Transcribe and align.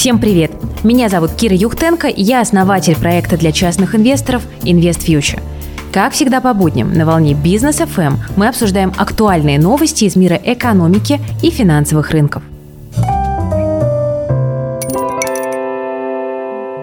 Всем 0.00 0.18
привет! 0.18 0.50
Меня 0.82 1.10
зовут 1.10 1.32
Кира 1.32 1.54
Юхтенко, 1.54 2.08
я 2.08 2.40
основатель 2.40 2.96
проекта 2.96 3.36
для 3.36 3.52
частных 3.52 3.94
инвесторов 3.94 4.42
Invest 4.62 5.04
Future. 5.04 5.42
Как 5.92 6.14
всегда 6.14 6.40
по 6.40 6.54
будням 6.54 6.94
на 6.94 7.04
волне 7.04 7.34
Бизнес 7.34 7.82
FM 7.82 8.14
мы 8.34 8.48
обсуждаем 8.48 8.94
актуальные 8.96 9.58
новости 9.58 10.04
из 10.06 10.16
мира 10.16 10.40
экономики 10.42 11.20
и 11.42 11.50
финансовых 11.50 12.12
рынков. 12.12 12.42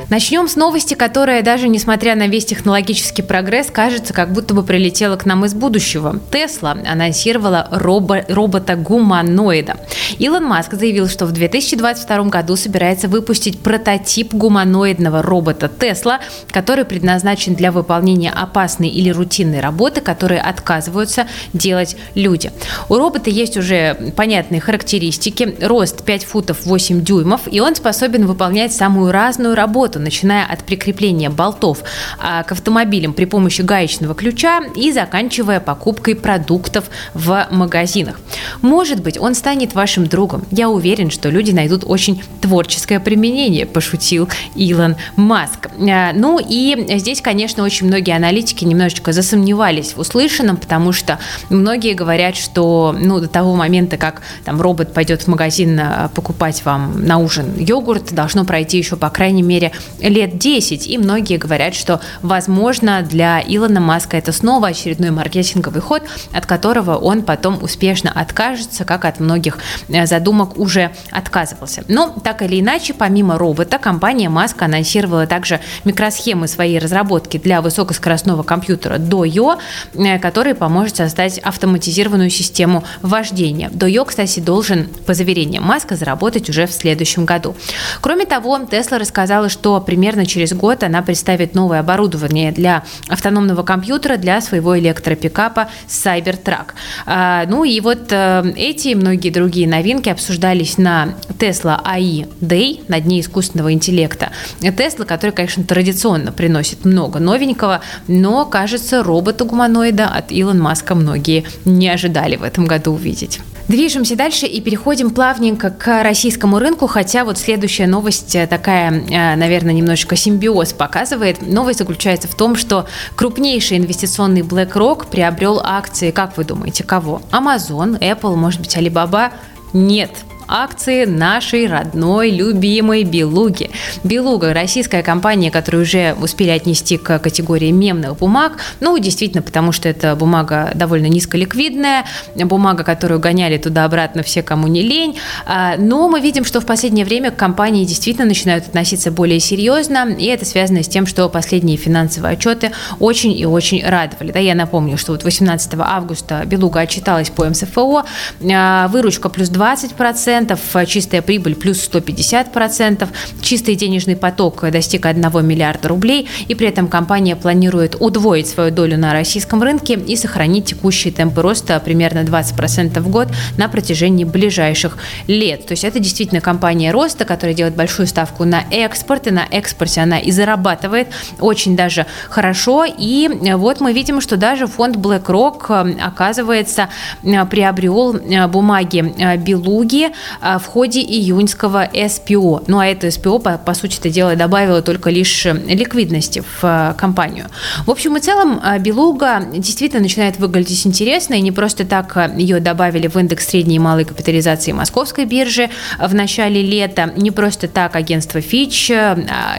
Начнем 0.10 0.48
с 0.48 0.56
новости, 0.56 0.94
которая 0.94 1.42
даже 1.42 1.68
несмотря 1.68 2.16
на 2.16 2.28
весь 2.28 2.46
технологический 2.46 3.24
прогресс, 3.24 3.68
кажется, 3.70 4.14
как 4.14 4.32
будто 4.32 4.54
бы 4.54 4.64
прилетела 4.64 5.18
к 5.18 5.26
нам 5.26 5.44
из 5.44 5.54
будущего. 5.54 6.22
Тесла 6.32 6.78
анонсировала 6.90 7.68
робо- 7.72 8.24
робота-гуманоида. 8.30 9.76
Илон 10.18 10.46
Маск 10.46 10.76
заявил, 10.76 11.10
что 11.10 11.26
в 11.26 11.34
2022 11.34 12.30
году 12.30 12.56
собирается 12.56 13.10
выпустить 13.10 13.60
прототип 13.60 14.34
гуманоидного 14.34 15.22
робота 15.22 15.68
Тесла, 15.68 16.22
который 16.52 16.86
предназначен 16.86 17.54
для 17.54 17.74
выполнения 17.74 18.32
опасной 18.32 18.88
или 18.88 19.10
рутинной 19.10 19.60
работы, 19.60 20.00
которые 20.00 20.40
отказываются 20.40 21.28
делать 21.52 21.98
люди. 22.16 22.52
У 22.88 22.96
робота 22.96 23.30
есть 23.30 23.58
уже 23.58 24.14
понятные 24.16 24.62
характеристики. 24.62 25.58
Рост 25.60 26.06
5 26.06 26.24
футов 26.24 26.66
8 26.66 27.04
дюймов, 27.04 27.42
и 27.52 27.60
он 27.60 27.76
способен 27.76 28.26
выполнять 28.26 28.72
самую 28.72 29.12
разную 29.12 29.54
работу, 29.54 29.87
работу, 29.88 30.00
начиная 30.00 30.46
от 30.46 30.64
прикрепления 30.64 31.30
болтов 31.30 31.80
а, 32.20 32.44
к 32.44 32.52
автомобилям 32.52 33.14
при 33.14 33.26
помощи 33.26 33.62
гаечного 33.62 34.16
ключа 34.16 34.62
и 34.76 34.92
заканчивая 34.92 35.60
покупкой 35.60 36.16
продуктов 36.16 36.86
в 37.14 37.48
магазинах. 37.52 38.20
Может 38.62 39.02
быть, 39.02 39.18
он 39.20 39.34
станет 39.34 39.76
вашим 39.76 40.08
другом. 40.08 40.44
Я 40.52 40.70
уверен, 40.70 41.10
что 41.10 41.30
люди 41.30 41.52
найдут 41.52 41.84
очень 41.86 42.22
творческое 42.42 43.00
применение, 43.00 43.66
пошутил 43.66 44.28
Илон 44.56 44.96
Маск. 45.16 45.68
А, 45.80 46.12
ну 46.14 46.40
и 46.40 46.98
здесь, 46.98 47.22
конечно, 47.22 47.64
очень 47.64 47.88
многие 47.88 48.16
аналитики 48.16 48.66
немножечко 48.66 49.14
засомневались 49.14 49.94
в 49.94 50.00
услышанном, 50.00 50.58
потому 50.58 50.92
что 50.92 51.20
многие 51.50 51.94
говорят, 51.94 52.36
что 52.36 52.96
ну, 53.00 53.20
до 53.20 53.28
того 53.28 53.56
момента, 53.56 53.98
как 53.98 54.22
там 54.44 54.62
робот 54.62 54.94
пойдет 54.94 55.22
в 55.22 55.28
магазин 55.28 55.80
а, 55.80 56.10
покупать 56.14 56.66
вам 56.66 57.06
на 57.06 57.20
ужин 57.20 57.54
йогурт, 57.58 58.14
должно 58.14 58.44
пройти 58.44 58.78
еще, 58.78 58.98
по 58.98 59.10
крайней 59.10 59.44
мере, 59.44 59.72
лет 60.00 60.38
10. 60.38 60.88
И 60.88 60.98
многие 60.98 61.38
говорят, 61.38 61.76
что, 61.76 62.02
возможно, 62.22 63.02
для 63.02 63.42
Илона 63.46 63.80
Маска 63.80 64.18
это 64.18 64.32
снова 64.32 64.68
очередной 64.68 65.12
маркетинговый 65.12 65.82
ход, 65.82 66.04
от 66.34 66.46
которого 66.46 66.96
он 66.96 67.24
потом 67.24 67.62
успешно 67.64 68.12
откажется, 68.14 68.86
как 68.86 69.06
от 69.06 69.20
многих 69.20 69.60
э, 69.90 70.06
задумок 70.06 70.58
уже 70.58 70.92
отказывался. 71.12 71.84
Но, 71.88 72.16
так 72.24 72.42
или 72.42 72.60
иначе, 72.60 72.94
помимо 72.94 73.38
робота, 73.38 73.78
компания 73.78 74.30
Маска 74.30 74.66
анонсировала 74.66 75.28
также 75.28 75.60
микросхемы 75.84 76.48
своей 76.48 76.80
разработки 76.80 77.38
для 77.38 77.62
высокоскоростного 77.62 78.44
компьютера 78.44 78.98
DOYO, 78.98 79.58
э, 79.94 80.20
который 80.20 80.56
поможет 80.56 80.98
создать 80.98 81.38
автоматизированную 81.40 82.30
систему 82.30 82.84
вождения. 83.02 83.70
DOYO, 83.70 84.06
кстати, 84.06 84.40
должен, 84.40 84.88
по 85.06 85.14
заверениям 85.14 85.64
Маска, 85.64 85.96
заработать 85.96 86.50
уже 86.50 86.68
в 86.68 86.72
следующем 86.72 87.26
году. 87.26 87.56
Кроме 88.02 88.26
того, 88.26 88.58
Тесла 88.70 88.98
рассказала, 88.98 89.50
что 89.50 89.67
примерно 89.80 90.26
через 90.26 90.54
год 90.54 90.84
она 90.84 91.02
представит 91.02 91.56
новое 91.56 91.80
оборудование 91.80 92.52
для 92.52 92.84
автономного 93.08 93.64
компьютера 93.64 94.18
для 94.18 94.42
своего 94.42 94.78
электропикапа 94.78 95.70
Cybertruck. 95.88 96.68
А, 97.06 97.46
ну 97.48 97.64
и 97.64 97.80
вот 97.82 98.12
э, 98.12 98.54
эти 98.56 98.90
и 98.90 98.96
многие 98.96 99.30
другие 99.30 99.68
новинки 99.68 100.10
обсуждались 100.10 100.78
на 100.78 101.16
Tesla 101.40 101.80
AI 101.84 102.28
Day, 102.42 102.84
на 102.88 103.00
Дне 103.00 103.20
искусственного 103.20 103.74
интеллекта. 103.74 104.32
Tesla, 104.62 105.06
который, 105.06 105.32
конечно, 105.32 105.64
традиционно 105.64 106.32
приносит 106.32 106.86
много 106.86 107.20
новенького, 107.20 107.82
но, 108.08 108.46
кажется, 108.46 109.04
робота-гуманоида 109.04 110.08
от 110.08 110.32
Илон 110.32 110.60
Маска 110.60 110.96
многие 110.96 111.46
не 111.66 111.90
ожидали 111.90 112.36
в 112.36 112.44
этом 112.44 112.66
году 112.66 112.94
увидеть. 112.94 113.42
Движемся 113.68 114.16
дальше 114.16 114.46
и 114.46 114.62
переходим 114.62 115.10
плавненько 115.10 115.70
к 115.70 116.02
российскому 116.02 116.58
рынку, 116.58 116.88
хотя 116.88 117.26
вот 117.26 117.38
следующая 117.38 117.86
новость 117.86 118.34
э, 118.34 118.48
такая, 118.48 118.92
э, 118.92 119.36
наверное, 119.36 119.74
немножечко 119.74 120.16
симбиоз 120.16 120.72
показывает. 120.72 121.42
Новость 121.42 121.80
заключается 121.80 122.30
в 122.30 122.36
том, 122.36 122.56
что 122.56 122.88
крупнейший 123.16 123.78
инвестиционный 123.78 124.42
BlackRock 124.42 125.10
приобрел 125.10 125.60
акции, 125.62 126.12
как 126.12 126.38
вы 126.38 126.46
думаете, 126.46 126.86
кого? 126.86 127.22
Amazon, 127.32 128.00
Apple, 128.00 128.36
может 128.36 128.62
быть, 128.62 128.78
Alibaba? 128.78 129.32
Нет, 129.74 130.12
акции 130.48 131.06
нашей 131.06 131.68
родной, 131.68 132.32
любимой 132.32 133.04
Белуги. 133.04 133.70
Белуга– 134.04 134.54
российская 134.54 135.04
компания, 135.04 135.52
которую 135.52 135.84
уже 135.84 136.16
успели 136.20 136.50
отнести 136.50 136.98
к 136.98 137.20
категории 137.20 137.72
мемных 137.72 138.18
бумаг. 138.18 138.54
Ну, 138.80 138.98
действительно, 138.98 139.42
потому 139.42 139.72
что 139.72 139.90
это 139.90 140.16
бумага 140.16 140.72
довольно 140.74 141.08
низколиквидная, 141.08 142.06
бумага, 142.36 142.84
которую 142.84 143.20
гоняли 143.20 143.58
туда-обратно 143.58 144.24
все, 144.24 144.42
кому 144.42 144.68
не 144.68 144.82
лень. 144.82 145.18
А, 145.46 145.76
но 145.78 146.08
мы 146.08 146.22
видим, 146.22 146.46
что 146.46 146.62
в 146.62 146.66
последнее 146.66 147.06
время 147.06 147.32
компании 147.32 147.86
действительно 147.86 148.28
начинают 148.28 148.68
относиться 148.68 149.12
более 149.12 149.40
серьезно, 149.40 150.10
и 150.18 150.26
это 150.26 150.46
связано 150.46 150.84
с 150.84 150.88
тем, 150.88 151.06
что 151.06 151.28
последние 151.30 151.78
финансовые 151.78 152.34
отчеты 152.34 152.72
очень 153.00 153.38
и 153.38 153.46
очень 153.46 153.84
радовали. 153.86 154.32
Да, 154.32 154.40
я 154.40 154.56
напомню, 154.56 154.98
что 154.98 155.12
вот 155.12 155.24
18 155.24 155.74
августа 155.80 156.44
Белуга 156.46 156.82
отчиталась 156.82 157.30
по 157.30 157.46
МСФО, 157.46 158.06
а, 158.54 158.88
выручка 158.88 159.30
плюс 159.30 159.50
20%, 159.50 160.37
процентов, 160.38 160.88
чистая 160.88 161.22
прибыль 161.22 161.56
плюс 161.56 161.82
150 161.82 162.52
процентов, 162.54 163.10
чистый 163.42 163.76
денежный 163.76 164.16
поток 164.16 164.70
достиг 164.70 165.06
1 165.08 165.46
миллиарда 165.46 165.88
рублей, 165.88 166.28
и 166.48 166.54
при 166.54 166.68
этом 166.68 166.88
компания 166.88 167.36
планирует 167.36 167.96
удвоить 168.00 168.48
свою 168.48 168.70
долю 168.72 168.98
на 168.98 169.14
российском 169.14 169.64
рынке 169.64 169.96
и 169.96 170.16
сохранить 170.16 170.66
текущие 170.66 171.12
темпы 171.12 171.42
роста 171.42 171.80
примерно 171.80 172.24
20 172.24 172.56
процентов 172.56 173.04
в 173.06 173.10
год 173.10 173.30
на 173.58 173.68
протяжении 173.68 174.26
ближайших 174.26 174.98
лет. 175.28 175.66
То 175.66 175.72
есть 175.72 175.84
это 175.84 176.00
действительно 176.00 176.42
компания 176.42 176.92
роста, 176.92 177.26
которая 177.26 177.56
делает 177.56 177.76
большую 177.76 178.06
ставку 178.08 178.46
на 178.46 178.64
экспорт, 178.70 179.28
и 179.28 179.32
на 179.32 179.46
экспорте 179.50 180.02
она 180.02 180.20
и 180.20 180.32
зарабатывает 180.32 181.08
очень 181.40 181.76
даже 181.76 182.06
хорошо. 182.30 182.86
И 182.86 183.28
вот 183.56 183.80
мы 183.80 183.92
видим, 183.92 184.22
что 184.22 184.38
даже 184.38 184.68
фонд 184.68 184.98
BlackRock, 184.98 186.00
оказывается, 186.00 186.90
приобрел 187.24 188.20
бумаги 188.50 189.38
Белуги 189.38 190.10
в 190.42 190.66
ходе 190.66 191.02
июньского 191.02 191.90
СПО. 192.08 192.64
Ну 192.68 192.80
а 192.80 192.86
это 192.86 193.10
СПО, 193.12 193.40
по, 193.40 193.58
по 193.58 193.74
сути 193.74 194.00
это 194.00 194.10
дело, 194.10 194.36
добавило 194.36 194.82
только 194.82 195.10
лишь 195.10 195.46
э, 195.46 195.54
ликвидности 195.54 196.42
в 196.42 196.60
а, 196.64 196.94
компанию. 196.94 197.48
В 197.86 197.92
общем 197.92 198.18
и 198.18 198.20
целом, 198.20 198.60
а, 198.64 198.80
Белуга 198.80 199.44
действительно 199.56 200.02
начинает 200.02 200.40
выглядеть 200.40 200.86
интересно, 200.86 201.36
и 201.36 201.42
не 201.42 201.52
просто 201.52 201.86
так 201.86 202.18
ее 202.38 202.60
добавили 202.60 203.08
в 203.08 203.18
индекс 203.18 203.48
средней 203.48 203.76
и 203.76 203.80
малой 203.80 204.06
капитализации 204.06 204.72
московской 204.72 205.26
биржи 205.26 205.70
в 206.00 206.14
начале 206.14 206.62
лета, 206.62 207.12
не 207.16 207.32
просто 207.32 207.68
так 207.68 207.96
агентство 207.96 208.40
Fitch, 208.40 208.92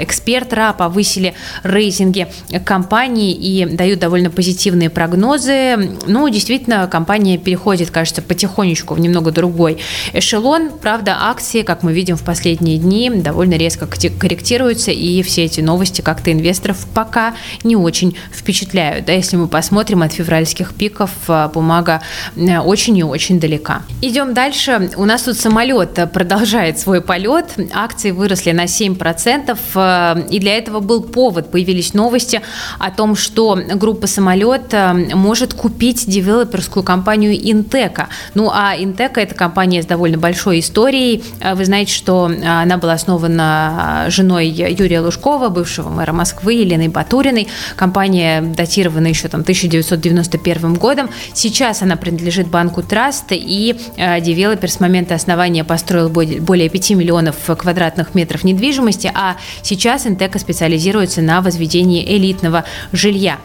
эксперт 0.01 0.53
РА 0.53 0.73
повысили 0.73 1.35
рейтинги 1.63 2.29
компании 2.65 3.33
и 3.33 3.65
дают 3.67 4.01
довольно 4.01 4.31
позитивные 4.31 4.91
прогнозы. 4.91 5.77
Ну, 6.07 6.29
действительно, 6.29 6.87
компания 6.87 7.39
переходит, 7.39 7.91
кажется, 7.91 8.23
потихонечку 8.23 8.95
в 8.95 9.01
немного 9.01 9.31
другой 9.31 9.79
эшелон, 10.13 10.58
миллион. 10.59 10.79
Правда, 10.79 11.17
акции, 11.21 11.63
как 11.63 11.83
мы 11.83 11.93
видим 11.93 12.17
в 12.17 12.23
последние 12.23 12.79
дни, 12.79 13.11
довольно 13.11 13.55
резко 13.55 13.87
корректируются, 13.87 14.91
и 14.91 15.23
все 15.23 15.45
эти 15.45 15.61
новости 15.61 16.01
как-то 16.01 16.33
инвесторов 16.33 16.87
пока 16.95 17.35
не 17.65 17.77
очень 17.77 18.17
впечатляют. 18.33 19.07
Да, 19.07 19.13
если 19.13 19.37
мы 19.37 19.49
посмотрим 19.49 20.03
от 20.03 20.13
февральских 20.13 20.75
пиков, 20.75 21.11
а, 21.29 21.49
бумага 21.49 22.03
э, 22.37 22.59
очень 22.59 22.97
и 22.97 23.03
очень 23.03 23.41
далека. 23.41 23.83
Идем 24.03 24.35
дальше. 24.35 24.91
У 24.97 25.05
нас 25.05 25.23
тут 25.23 25.37
самолет 25.37 25.99
продолжает 26.13 26.79
свой 26.79 27.01
полет. 27.01 27.55
Акции 27.73 28.11
выросли 28.11 28.53
на 28.53 28.65
7%, 28.65 29.59
э, 29.75 30.27
и 30.31 30.39
для 30.39 30.57
этого 30.57 30.81
был 30.81 31.03
повод. 31.03 31.51
Появились 31.51 31.95
новости 31.95 32.41
о 32.79 32.91
том, 32.91 33.17
что 33.17 33.59
группа 33.75 34.07
самолет 34.07 34.73
э, 34.73 34.93
может 35.15 35.55
купить 35.55 36.09
девелоперскую 36.09 36.83
компанию 36.83 37.35
Интека. 37.35 38.09
Ну, 38.35 38.51
а 38.53 38.75
Интека– 38.77 39.21
это 39.23 39.35
компания 39.35 39.83
с 39.83 39.87
довольно 39.87 40.19
большой 40.19 40.48
большой 40.49 40.61
историей. 40.61 41.23
А, 41.41 41.55
вы 41.55 41.65
знаете, 41.67 41.93
что 41.93 42.25
а, 42.27 42.63
она 42.63 42.79
была 42.79 42.95
основана 42.95 44.05
а, 44.07 44.11
женой 44.11 44.49
Юрия 44.49 45.01
Лужкова, 45.01 45.51
бывшего 45.51 45.91
мэра 45.91 46.13
Москвы, 46.13 46.55
Еленой 46.55 46.89
Батуриной. 46.89 47.49
Компания 47.77 48.41
датирована 48.41 49.09
еще 49.09 49.29
там 49.29 49.43
1991 49.43 50.75
годом. 50.75 51.11
Сейчас 51.35 51.83
она 51.83 51.97
принадлежит 51.97 52.49
банку 52.49 52.83
Траст, 52.83 53.27
и 53.31 53.77
девелопер 53.97 54.71
с 54.71 54.81
момента 54.81 55.15
основания 55.15 55.65
построил 55.65 56.09
более 56.09 56.69
5 56.69 56.91
миллионов 56.91 57.37
квадратных 57.47 58.15
метров 58.15 58.45
недвижимости, 58.45 59.11
а 59.15 59.37
сейчас 59.63 60.07
Интека 60.07 60.39
специализируется 60.39 61.21
на 61.21 61.41
возведении 61.43 62.05
элитного 62.17 62.65
жилья. 62.93 63.39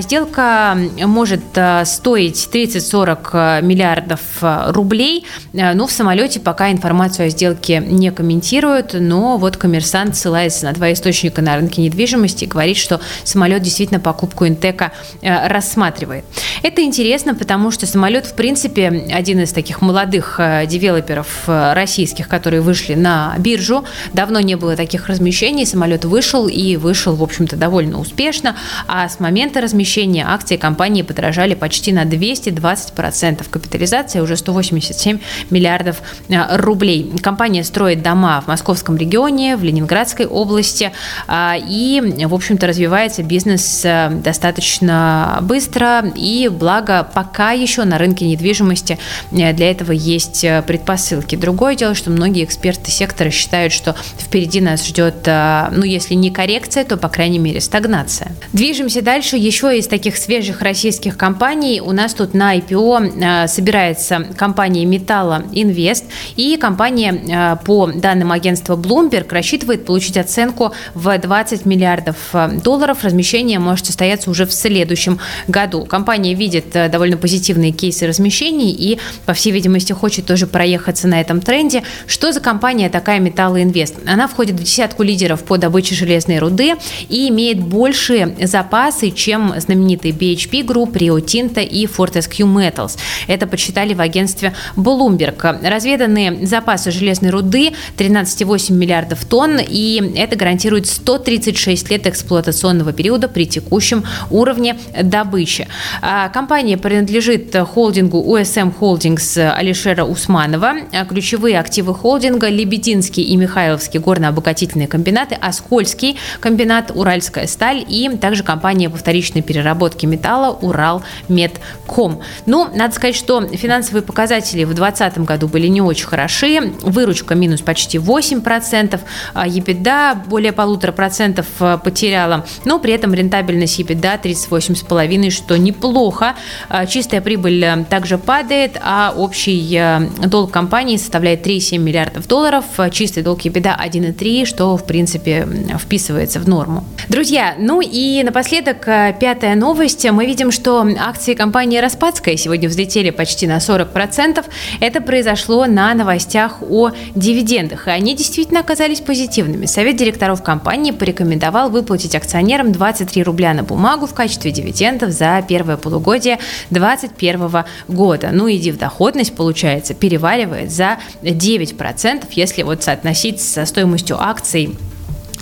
Сделка 0.00 0.76
может 1.04 1.40
стоить 1.84 2.48
30-40 2.52 3.62
миллиардов 3.62 4.20
рублей, 4.40 5.24
но 5.52 5.86
в 5.86 5.92
самолете 5.92 6.33
самолете 6.34 6.40
пока 6.40 6.70
информацию 6.70 7.26
о 7.26 7.28
сделке 7.30 7.78
не 7.78 8.10
комментируют, 8.10 8.94
но 8.94 9.36
вот 9.38 9.56
коммерсант 9.56 10.16
ссылается 10.16 10.66
на 10.66 10.72
два 10.72 10.92
источника 10.92 11.42
на 11.42 11.56
рынке 11.56 11.82
недвижимости 11.82 12.44
и 12.44 12.46
говорит, 12.46 12.76
что 12.76 13.00
самолет 13.24 13.62
действительно 13.62 14.00
покупку 14.00 14.46
Интека 14.46 14.92
э, 15.22 15.48
рассматривает. 15.48 16.24
Это 16.62 16.82
интересно, 16.82 17.34
потому 17.34 17.70
что 17.70 17.86
самолет, 17.86 18.26
в 18.26 18.34
принципе, 18.34 19.06
один 19.12 19.40
из 19.40 19.52
таких 19.52 19.82
молодых 19.82 20.36
э, 20.38 20.66
девелоперов 20.66 21.44
э, 21.46 21.72
российских, 21.74 22.28
которые 22.28 22.60
вышли 22.60 22.94
на 22.94 23.34
биржу. 23.38 23.84
Давно 24.12 24.40
не 24.40 24.56
было 24.56 24.76
таких 24.76 25.08
размещений, 25.08 25.66
самолет 25.66 26.04
вышел 26.04 26.48
и 26.48 26.76
вышел, 26.76 27.16
в 27.16 27.22
общем-то, 27.22 27.56
довольно 27.56 28.00
успешно, 28.00 28.56
а 28.86 29.08
с 29.08 29.20
момента 29.20 29.60
размещения 29.60 30.24
акции 30.26 30.56
компании 30.56 31.02
подорожали 31.02 31.54
почти 31.54 31.92
на 31.92 32.04
220%. 32.04 33.44
Капитализация 33.50 34.22
уже 34.22 34.36
187 34.36 35.18
миллиардов 35.50 36.02
рублей. 36.28 37.12
Компания 37.22 37.64
строит 37.64 38.02
дома 38.02 38.40
в 38.40 38.48
московском 38.48 38.96
регионе, 38.96 39.56
в 39.56 39.62
Ленинградской 39.62 40.26
области, 40.26 40.92
а, 41.26 41.56
и, 41.56 42.00
в 42.24 42.34
общем-то, 42.34 42.66
развивается 42.66 43.22
бизнес 43.22 43.84
э, 43.84 44.10
достаточно 44.10 45.38
быстро, 45.42 46.04
и 46.14 46.48
благо 46.48 47.08
пока 47.14 47.52
еще 47.52 47.84
на 47.84 47.98
рынке 47.98 48.26
недвижимости 48.26 48.98
э, 49.32 49.52
для 49.52 49.70
этого 49.70 49.92
есть 49.92 50.44
предпосылки. 50.66 51.36
Другое 51.36 51.74
дело, 51.74 51.94
что 51.94 52.10
многие 52.10 52.44
эксперты 52.44 52.90
сектора 52.90 53.30
считают, 53.30 53.72
что 53.72 53.94
впереди 54.18 54.60
нас 54.60 54.86
ждет, 54.86 55.26
ну, 55.26 55.84
если 55.84 56.14
не 56.14 56.30
коррекция, 56.30 56.84
то, 56.84 56.96
по 56.96 57.08
крайней 57.08 57.38
мере, 57.38 57.60
стагнация. 57.60 58.32
Движемся 58.52 59.02
дальше. 59.02 59.36
Еще 59.36 59.78
из 59.78 59.86
таких 59.86 60.16
свежих 60.16 60.62
российских 60.62 61.16
компаний 61.16 61.80
у 61.80 61.92
нас 61.92 62.14
тут 62.14 62.34
на 62.34 62.56
IPO 62.56 63.48
собирается 63.48 64.26
компания 64.36 64.84
Металла 64.84 65.44
Инвест. 65.52 66.03
И 66.36 66.56
компания, 66.56 67.12
э, 67.12 67.64
по 67.64 67.86
данным 67.86 68.32
агентства 68.32 68.76
Bloomberg, 68.76 69.32
рассчитывает 69.32 69.84
получить 69.84 70.16
оценку 70.16 70.72
в 70.94 71.16
20 71.16 71.66
миллиардов 71.66 72.16
э, 72.32 72.48
долларов. 72.62 73.04
Размещение 73.04 73.58
может 73.58 73.86
состояться 73.86 74.30
уже 74.30 74.46
в 74.46 74.52
следующем 74.52 75.18
году. 75.48 75.84
Компания 75.84 76.34
видит 76.34 76.74
э, 76.74 76.88
довольно 76.88 77.16
позитивные 77.16 77.72
кейсы 77.72 78.06
размещений 78.06 78.70
и, 78.70 78.98
по 79.26 79.34
всей 79.34 79.52
видимости, 79.52 79.92
хочет 79.92 80.26
тоже 80.26 80.46
проехаться 80.46 81.08
на 81.08 81.20
этом 81.20 81.40
тренде. 81.40 81.82
Что 82.06 82.32
за 82.32 82.40
компания 82.40 82.88
такая 82.88 83.20
Металла 83.20 83.62
Инвест? 83.62 83.96
Она 84.06 84.28
входит 84.28 84.56
в 84.56 84.62
десятку 84.62 85.02
лидеров 85.02 85.44
по 85.44 85.56
добыче 85.56 85.94
железной 85.94 86.38
руды 86.38 86.74
и 87.08 87.28
имеет 87.28 87.60
большие 87.60 88.36
запасы, 88.42 89.10
чем 89.10 89.54
знаменитые 89.58 90.12
BHP 90.12 90.64
Group, 90.64 90.92
Rio 90.92 91.16
Tinto 91.16 91.64
и 91.64 91.86
Fortescue 91.86 92.46
Metals. 92.46 92.98
Это 93.26 93.46
подсчитали 93.46 93.94
в 93.94 94.00
агентстве 94.00 94.54
Bloomberg. 94.76 95.58
Разведанные 95.94 96.44
запасы 96.44 96.90
железной 96.90 97.30
руды 97.30 97.72
13,8 97.96 98.72
миллиардов 98.72 99.24
тонн, 99.24 99.60
и 99.60 100.14
это 100.16 100.34
гарантирует 100.34 100.88
136 100.88 101.88
лет 101.88 102.08
эксплуатационного 102.08 102.92
периода 102.92 103.28
при 103.28 103.46
текущем 103.46 104.02
уровне 104.28 104.76
добычи. 105.00 105.68
А, 106.02 106.30
компания 106.30 106.76
принадлежит 106.76 107.54
холдингу 107.54 108.18
USM 108.36 108.74
Holdings 108.76 109.38
Алишера 109.38 110.02
Усманова. 110.02 110.72
А, 110.92 111.04
ключевые 111.04 111.60
активы 111.60 111.94
холдинга– 111.94 112.48
Лебединский 112.50 113.22
и 113.22 113.36
Михайловский 113.36 114.00
горно-обогатительные 114.00 114.88
комбинаты, 114.88 115.36
Оскольский 115.40 116.18
комбинат, 116.40 116.90
Уральская 116.92 117.46
сталь 117.46 117.84
и 117.86 118.10
также 118.20 118.42
компания 118.42 118.90
по 118.90 118.96
вторичной 118.96 119.42
переработке 119.42 120.08
металла 120.08 120.58
Урал 120.60 121.04
Медком. 121.28 122.20
Ну, 122.46 122.68
надо 122.74 122.92
сказать, 122.92 123.14
что 123.14 123.46
финансовые 123.46 124.02
показатели 124.02 124.64
в 124.64 124.74
2020 124.74 125.18
году 125.18 125.46
были 125.46 125.68
не 125.68 125.83
очень 125.86 126.06
хороши. 126.06 126.72
Выручка 126.82 127.34
минус 127.34 127.60
почти 127.60 127.98
8%, 127.98 129.00
а 129.34 129.46
EBITDA 129.46 130.26
более 130.26 130.52
полутора 130.52 130.92
процентов 130.92 131.46
э, 131.60 131.78
потеряла, 131.82 132.46
но 132.64 132.78
при 132.78 132.92
этом 132.92 133.14
рентабельность 133.14 133.80
EBITDA 133.80 134.22
38,5%, 134.22 135.30
что 135.30 135.56
неплохо. 135.56 136.34
А, 136.68 136.86
чистая 136.86 137.20
прибыль 137.20 137.64
э, 137.64 137.84
также 137.88 138.18
падает, 138.18 138.78
а 138.82 139.14
общий 139.16 139.76
э, 139.76 140.00
долг 140.26 140.50
компании 140.50 140.96
составляет 140.96 141.46
3,7 141.46 141.78
миллиардов 141.78 142.26
долларов, 142.26 142.64
чистый 142.90 143.22
долг 143.22 143.40
EBITDA 143.40 143.78
1,3, 143.78 144.44
что 144.44 144.76
в 144.76 144.86
принципе 144.86 145.46
вписывается 145.78 146.40
в 146.40 146.48
норму. 146.48 146.84
Друзья, 147.08 147.54
ну 147.58 147.80
и 147.80 148.22
напоследок 148.22 148.84
пятая 148.84 149.54
новость. 149.54 150.08
Мы 150.10 150.26
видим, 150.26 150.50
что 150.50 150.86
акции 150.98 151.34
компании 151.34 151.78
Распадская 151.78 152.36
сегодня 152.36 152.68
взлетели 152.68 153.10
почти 153.10 153.46
на 153.46 153.58
40%. 153.58 154.44
Это 154.80 155.00
произошло 155.00 155.66
на 155.74 155.92
новостях 155.94 156.62
о 156.62 156.92
дивидендах, 157.14 157.88
и 157.88 157.90
они 157.90 158.14
действительно 158.14 158.60
оказались 158.60 159.00
позитивными. 159.00 159.66
Совет 159.66 159.96
директоров 159.96 160.42
компании 160.42 160.92
порекомендовал 160.92 161.68
выплатить 161.68 162.14
акционерам 162.14 162.72
23 162.72 163.22
рубля 163.22 163.52
на 163.52 163.64
бумагу 163.64 164.06
в 164.06 164.14
качестве 164.14 164.52
дивидендов 164.52 165.10
за 165.10 165.44
первое 165.46 165.76
полугодие 165.76 166.38
2021 166.70 167.64
года. 167.88 168.30
Ну 168.32 168.46
и 168.46 168.58
дивдоходность, 168.58 169.34
получается, 169.34 169.94
переваривает 169.94 170.70
за 170.70 170.98
9%, 171.22 172.24
если 172.32 172.62
вот 172.62 172.82
соотносить 172.82 173.40
со 173.40 173.66
стоимостью 173.66 174.20
акций 174.20 174.76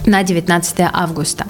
на 0.07 0.23
19 0.23 0.77
августа. 0.93 1.47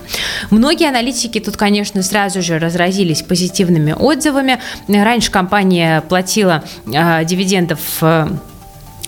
Многие 0.51 0.89
аналитики 0.89 1.41
тут, 1.41 1.57
конечно, 1.57 2.03
сразу 2.03 2.43
же 2.43 2.59
разразились 2.59 3.23
позитивными 3.23 3.93
отзывами. 3.93 4.59
Раньше 4.89 5.31
компания 5.31 6.03
платила 6.03 6.63
э, 6.87 7.25
дивидендов 7.25 7.81
э, 8.03 8.29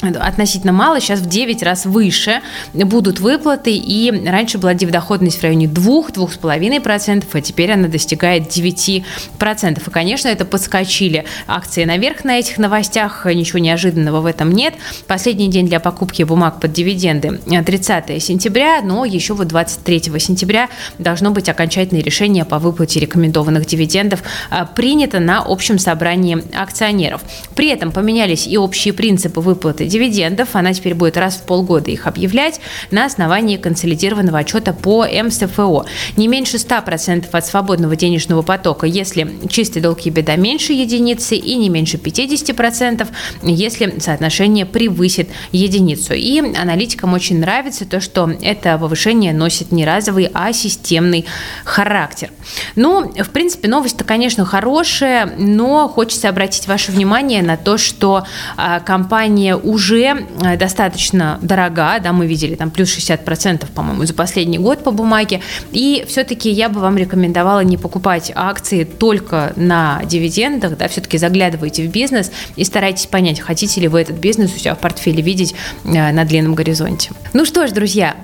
относительно 0.05 0.73
мало, 0.73 1.01
сейчас 1.01 1.21
в 1.21 1.29
9 1.29 1.63
раз 1.63 1.87
выше 1.87 2.41
будут 2.73 3.21
выплаты, 3.21 3.75
и 3.75 4.13
раньше 4.27 4.59
была 4.59 4.75
дивдоходность 4.75 5.39
в 5.39 5.43
районе 5.43 5.67
2-2,5%, 5.67 7.25
а 7.33 7.41
теперь 7.41 7.73
она 7.73 7.89
достигает 7.89 8.49
9%. 8.49 9.03
И, 9.41 9.91
конечно, 9.91 10.29
это 10.29 10.45
подскочили 10.45 11.25
акции 11.47 11.85
наверх 11.85 12.25
на 12.25 12.39
этих 12.39 12.59
новостях, 12.59 13.27
ничего 13.27 13.59
неожиданного 13.59 14.21
в 14.21 14.27
этом 14.27 14.53
нет. 14.53 14.75
Последний 15.07 15.49
день 15.49 15.67
для 15.67 15.81
покупки 15.81 16.23
бумаг 16.23 16.61
под 16.61 16.73
дивиденды 16.73 17.41
30 17.65 18.23
сентября, 18.23 18.81
но 18.83 19.05
еще 19.05 19.35
вот 19.35 19.49
23 19.49 20.19
сентября 20.19 20.69
должно 20.99 21.31
быть 21.31 21.49
окончательное 21.49 22.03
решение 22.03 22.45
по 22.45 22.59
выплате 22.59 23.01
рекомендованных 23.01 23.67
дивидендов 23.67 24.23
а, 24.51 24.65
принято 24.65 25.21
на 25.21 25.43
общем 25.43 25.79
собрании 25.79 26.43
акционеров. 26.57 27.23
При 27.55 27.69
этом 27.69 27.93
поменялись 27.93 28.47
и 28.47 28.59
общие 28.59 28.95
принципы 28.95 29.41
выплаты 29.41 29.87
дивидендов. 29.95 30.57
Она 30.57 30.75
теперь 30.75 30.95
будет 30.95 31.17
раз 31.17 31.37
в 31.37 31.43
полгода 31.43 31.91
их 31.91 32.09
объявлять 32.09 32.61
на 32.91 33.05
основании 33.05 33.57
консолидированного 33.57 34.41
отчета 34.41 34.73
по 34.73 35.07
МСФО. 35.07 35.87
Не 36.17 36.27
меньше 36.27 36.57
100% 36.57 37.27
от 37.31 37.47
свободного 37.47 37.95
денежного 37.95 38.43
потока, 38.43 38.87
если 38.87 39.29
чистый 39.49 39.81
долг 39.81 40.05
беда 40.07 40.35
меньше 40.35 40.73
единицы, 40.73 41.37
и 41.37 41.55
не 41.55 41.69
меньше 41.69 41.97
50%, 41.97 43.07
если 43.43 44.01
соотношение 44.01 44.67
превысит 44.67 45.29
единицу. 45.53 46.15
И 46.15 46.41
аналитикам 46.41 47.15
очень 47.15 47.39
нравится 47.39 47.85
то, 47.85 48.01
что 48.01 48.29
это 48.43 48.77
повышение 48.79 49.33
носит 49.33 49.71
не 49.71 49.87
разовый, 49.87 50.29
а 50.35 50.53
системный 50.53 51.25
характер. 51.65 52.31
Ну, 52.75 53.13
в 53.13 53.31
принципе, 53.31 53.69
новость-то, 53.69 54.03
конечно, 54.03 54.45
хорошая, 54.45 55.33
но 55.39 55.89
хочется 55.89 56.29
обратить 56.29 56.67
ваше 56.67 56.91
внимание 56.91 57.43
на 57.43 57.57
то, 57.57 57.79
что 57.79 58.25
а, 58.57 58.81
компания 58.81 59.57
уже 59.57 59.74
уже 59.75 60.27
э, 60.43 60.57
достаточно 60.57 61.39
дорога, 61.43 61.99
да, 62.03 62.13
мы 62.13 62.27
видели 62.27 62.55
там 62.55 62.71
плюс 62.71 62.97
60%, 62.97 63.67
по-моему, 63.75 64.07
за 64.07 64.15
последний 64.15 64.59
год 64.59 64.85
по 64.85 64.93
бумаге, 64.93 65.41
и 65.73 66.05
все-таки 66.09 66.49
я 66.49 66.69
бы 66.69 66.81
вам 66.81 66.97
рекомендовала 66.97 67.61
не 67.61 67.77
покупать 67.77 68.31
акции 68.35 68.85
только 68.85 69.53
на 69.57 70.01
дивидендах, 70.05 70.77
да, 70.79 70.89
все-таки 70.89 71.19
заглядывайте 71.19 71.87
в 71.87 71.91
бизнес 71.91 72.31
и 72.57 72.65
старайтесь 72.65 73.07
понять, 73.07 73.41
хотите 73.41 73.81
ли 73.81 73.89
вы 73.89 74.01
этот 74.01 74.17
бизнес 74.17 74.55
у 74.55 74.59
себя 74.59 74.75
в 74.75 74.79
портфеле 74.79 75.23
видеть 75.23 75.55
э, 75.85 76.13
на 76.13 76.25
длинном 76.25 76.55
горизонте. 76.55 77.11
Ну 77.33 77.45
что 77.45 77.67
ж, 77.67 77.73
друзья, 77.73 78.15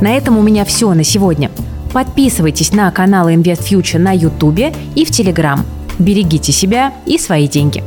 на 0.00 0.16
этом 0.16 0.38
у 0.38 0.42
меня 0.42 0.64
все 0.64 0.92
на 0.94 1.04
сегодня. 1.04 1.50
Подписывайтесь 1.92 2.72
на 2.72 2.90
канал 2.90 3.28
Invest 3.28 3.68
Future 3.68 3.98
на 3.98 4.12
YouTube 4.12 4.74
и 4.94 5.04
в 5.04 5.10
Telegram– 5.10 5.60
Берегите 5.98 6.52
себя 6.52 6.92
и 7.06 7.18
свои 7.18 7.48
деньги. 7.48 7.84